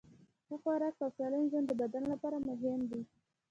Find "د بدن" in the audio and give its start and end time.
1.69-2.03